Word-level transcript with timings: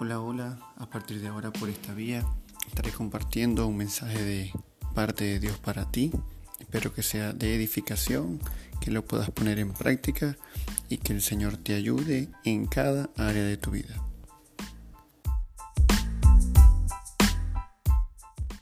Hola, 0.00 0.20
hola, 0.20 0.56
a 0.76 0.86
partir 0.86 1.20
de 1.20 1.26
ahora 1.26 1.52
por 1.52 1.68
esta 1.68 1.92
vía 1.92 2.24
estaré 2.68 2.92
compartiendo 2.92 3.66
un 3.66 3.76
mensaje 3.76 4.22
de 4.22 4.52
parte 4.94 5.24
de 5.24 5.40
Dios 5.40 5.58
para 5.58 5.90
ti. 5.90 6.12
Espero 6.60 6.94
que 6.94 7.02
sea 7.02 7.32
de 7.32 7.56
edificación, 7.56 8.38
que 8.80 8.92
lo 8.92 9.04
puedas 9.04 9.32
poner 9.32 9.58
en 9.58 9.72
práctica 9.72 10.36
y 10.88 10.98
que 10.98 11.12
el 11.12 11.20
Señor 11.20 11.56
te 11.56 11.74
ayude 11.74 12.28
en 12.44 12.66
cada 12.66 13.10
área 13.16 13.42
de 13.42 13.56
tu 13.56 13.72
vida. 13.72 14.07